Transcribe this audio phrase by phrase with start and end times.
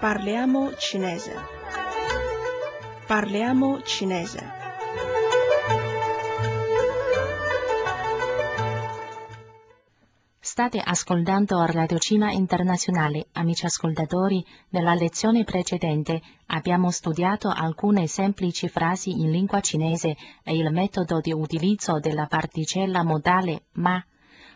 [0.00, 1.34] Parliamo cinese.
[3.06, 4.40] Parliamo cinese.
[10.40, 13.26] State ascoltando Radio Cina Internazionale.
[13.32, 20.72] Amici ascoltatori, nella lezione precedente abbiamo studiato alcune semplici frasi in lingua cinese e il
[20.72, 24.02] metodo di utilizzo della particella modale ma.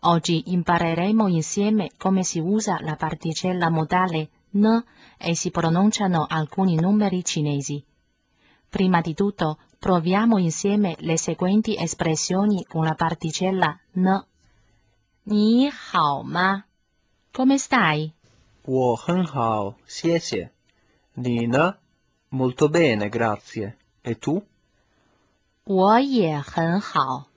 [0.00, 4.83] Oggi impareremo insieme come si usa la particella modale n
[5.17, 7.83] e si pronunciano alcuni numeri cinesi.
[8.69, 14.25] Prima di tutto, proviamo insieme le seguenti espressioni con la particella n.
[15.23, 16.63] Ni hao ma?
[17.31, 18.11] Come stai?
[18.63, 20.51] 我很好，谢谢。
[21.13, 21.75] 你呢？
[22.29, 23.75] Molto bene, grazie.
[24.03, 24.43] E tu?
[25.63, 27.27] 我也很好。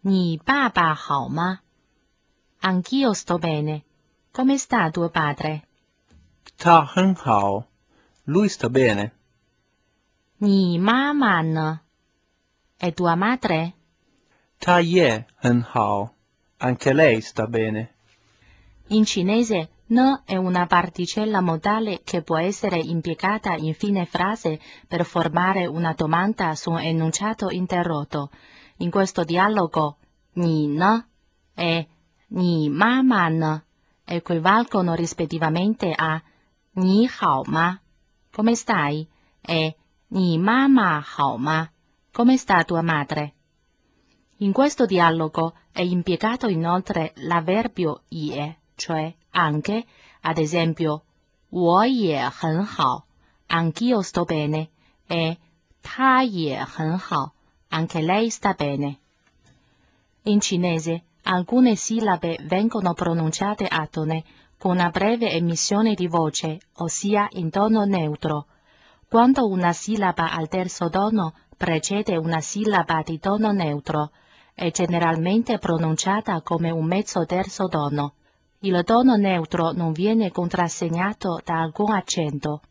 [0.00, 1.60] 你爸爸好吗？
[2.60, 3.84] Anch'io sto bene.
[4.32, 5.62] Come sta tuo padre?
[6.58, 7.66] 他很好，
[8.24, 9.10] Lui sta bene.
[10.38, 11.80] 你妈妈呢？
[12.78, 13.72] E tua madre?
[14.60, 16.10] 她也很好，
[16.58, 17.90] Anche lei sta bene.
[18.88, 25.04] In cinese n è una particella modale che può essere impiegata in fine frase per
[25.04, 28.30] formare una domanda su un enunciato interrotto.
[28.78, 29.96] In questo dialogo
[30.34, 31.04] ni n
[31.54, 31.88] e
[32.28, 33.62] ni mamma n
[34.04, 36.20] equivalgono rispettivamente a
[36.76, 37.78] ni hao ma?
[38.30, 39.06] Come stai?
[39.40, 39.76] e
[40.08, 41.68] ni mamma hao ma?
[42.12, 43.34] Come sta tua madre?
[44.38, 49.86] In questo dialogo è impiegato inoltre l'avverbio ie, cioè anche,
[50.20, 51.04] ad esempio,
[51.54, 53.04] 我也很好,
[53.46, 54.70] anch'io sto bene,
[55.06, 55.36] e
[55.82, 57.32] 她也很好,
[57.68, 58.98] anche lei sta bene.
[60.22, 67.49] In cinese alcune sillabe vengono pronunciate atone con una breve emissione di voce, ossia in
[67.49, 68.47] tono neutro.
[69.07, 74.11] Quando una sillaba al terzo tono precede una sillaba di tono neutro,
[74.53, 78.13] è generalmente pronunciata come un mezzo terzo tono.
[78.59, 82.61] Il tono neutro non viene contrassegnato da alcun accento.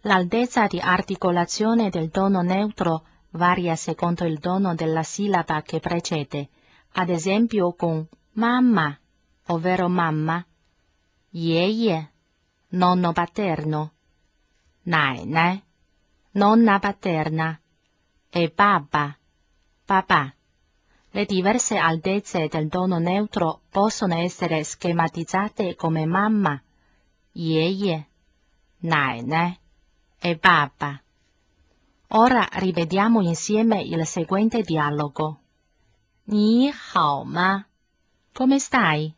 [0.00, 6.48] L'altezza di articolazione del tono neutro varia secondo il tono della sillaba che precede,
[6.94, 8.98] ad esempio con mamma,
[9.46, 10.44] ovvero mamma,
[11.31, 12.09] 爷爷
[12.71, 13.91] nonno paterno,
[14.83, 15.61] 奶奶
[16.31, 17.59] nonna paterna
[18.29, 19.17] e papà
[19.85, 20.33] papà.
[21.11, 26.61] Le diverse altezze del tono neutro possono essere schematizzate come mamma,
[27.31, 28.07] 爷爷
[28.79, 29.23] nai
[30.19, 31.01] e papà.
[32.09, 35.39] Ora rivediamo insieme il seguente dialogo.
[36.25, 37.65] Ni hao ma?
[38.33, 39.13] Come stai?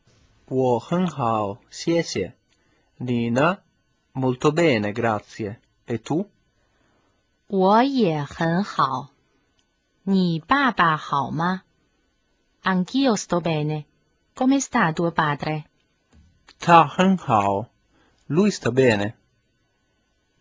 [0.47, 2.33] 我很好，谢谢。
[2.97, 3.59] 你呢？
[4.13, 5.57] Molto bene, grazie.
[5.85, 6.27] E tu?
[7.47, 9.09] 我也很好。
[10.03, 11.61] 你爸爸好吗？
[12.63, 13.85] Anch'io sto bene.
[14.35, 15.65] Come sta tuo padre?
[16.59, 17.67] 他很好，
[18.27, 19.13] Lui sta bene.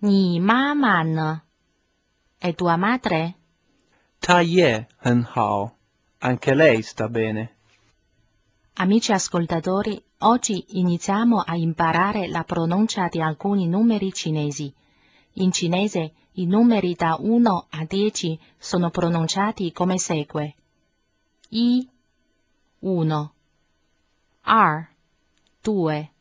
[0.00, 1.42] 你妈妈呢？
[2.40, 3.34] E tua madre?
[4.20, 5.72] 她也很好，
[6.20, 7.50] Anche lei sta bene.
[8.75, 14.73] Amici ascoltatori, oggi iniziamo a imparare la pronuncia di alcuni numeri cinesi.
[15.33, 20.55] In cinese i numeri da 1 a 10 sono pronunciati come segue.
[21.49, 21.87] I
[22.79, 23.33] 1
[24.41, 24.87] 2
[25.61, 26.11] 2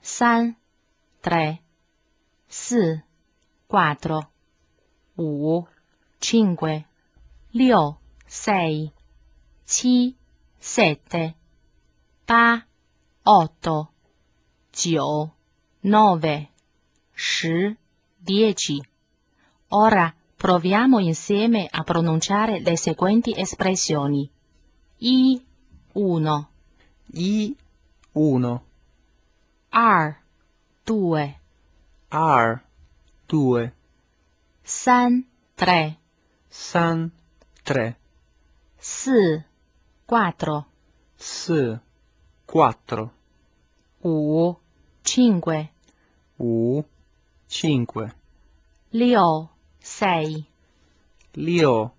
[0.00, 0.56] 3
[1.20, 1.62] 3
[3.68, 4.30] 4
[5.14, 5.68] 4
[6.18, 6.86] 5
[7.52, 8.92] 5 6
[9.62, 10.16] 6
[10.58, 11.37] 7
[12.30, 12.62] 8,
[13.22, 13.88] 8,
[14.70, 15.32] 9,
[15.80, 16.48] 9,
[17.14, 17.76] 10,
[18.18, 18.82] 10.
[19.68, 24.30] Ora proviamo insieme a pronunciare le seguenti espressioni.
[24.98, 25.42] I
[25.92, 26.48] 1,
[27.12, 27.56] I
[28.12, 28.64] 1,
[29.70, 30.16] R
[30.84, 31.40] 2,
[32.10, 32.62] R
[33.26, 33.72] 2,
[34.62, 35.98] 3 3,
[36.46, 37.10] San
[37.62, 37.96] 3,
[38.76, 39.44] 4
[40.04, 40.66] 4,
[41.16, 41.87] S
[42.48, 43.10] 4,
[44.02, 44.56] 5
[45.04, 45.70] 5,
[46.38, 46.82] U
[47.46, 48.10] 5,
[48.90, 49.50] 6
[49.82, 50.46] 6,
[51.34, 51.92] Lio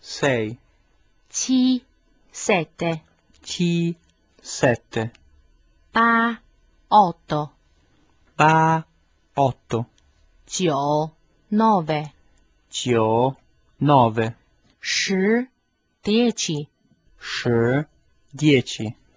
[0.00, 0.56] 6,
[1.28, 1.82] 7
[2.30, 3.02] 7,
[3.42, 3.96] Chi
[4.40, 5.10] 7,
[5.92, 6.40] 8
[6.88, 7.50] 8,
[8.36, 8.86] Ba
[9.34, 9.86] 8,
[10.46, 11.10] 9
[11.50, 12.12] 9,
[12.70, 13.36] Gio
[13.80, 14.36] 9,
[14.80, 15.48] 10
[16.04, 16.68] 10.
[17.18, 17.86] 10,
[18.32, 19.07] 10.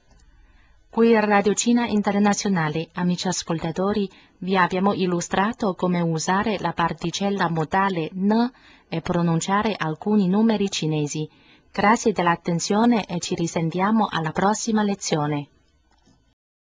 [0.91, 4.09] Qui a Radio Cina Internazionale, amici ascoltatori,
[4.39, 8.51] vi abbiamo illustrato come usare la particella modale n
[8.89, 11.29] e pronunciare alcuni numeri cinesi.
[11.71, 15.47] Grazie dell'attenzione e ci risentiamo alla prossima lezione.